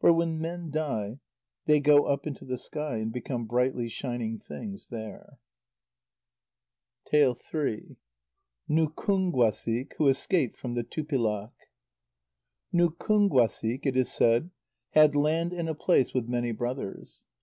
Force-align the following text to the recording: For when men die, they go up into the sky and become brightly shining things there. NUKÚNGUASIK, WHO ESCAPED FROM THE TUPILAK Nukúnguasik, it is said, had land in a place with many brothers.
For 0.00 0.14
when 0.14 0.40
men 0.40 0.70
die, 0.70 1.20
they 1.66 1.78
go 1.78 2.06
up 2.06 2.26
into 2.26 2.46
the 2.46 2.56
sky 2.56 2.96
and 2.96 3.12
become 3.12 3.44
brightly 3.44 3.90
shining 3.90 4.38
things 4.38 4.88
there. 4.88 5.38
NUKÚNGUASIK, 7.12 7.96
WHO 9.98 10.08
ESCAPED 10.08 10.56
FROM 10.56 10.72
THE 10.72 10.84
TUPILAK 10.84 11.52
Nukúnguasik, 12.72 13.84
it 13.84 13.94
is 13.98 14.10
said, 14.10 14.48
had 14.92 15.14
land 15.14 15.52
in 15.52 15.68
a 15.68 15.74
place 15.74 16.14
with 16.14 16.26
many 16.28 16.52
brothers. 16.52 17.26